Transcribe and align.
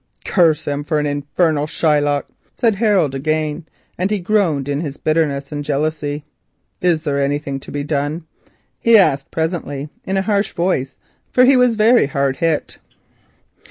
"Curse 0.25 0.65
him 0.65 0.83
for 0.83 0.97
a 0.99 1.03
Shylock," 1.03 2.23
said 2.55 2.73
Harold 2.73 3.13
again, 3.13 3.67
and 3.99 4.23
groaned 4.25 4.67
in 4.67 4.79
his 4.81 4.97
bitterness 4.97 5.51
and 5.51 5.63
jealousy. 5.63 6.25
"Is 6.81 7.03
there 7.03 7.29
nothing 7.29 7.59
to 7.59 7.71
be 7.71 7.83
done?" 7.83 8.25
he 8.79 8.97
asked 8.97 9.29
presently 9.29 9.89
in 10.03 10.17
a 10.17 10.23
harsh 10.23 10.53
voice, 10.53 10.97
for 11.31 11.45
he 11.45 11.55
was 11.55 11.75
very 11.75 12.07
hard 12.07 12.37
hit. 12.37 12.79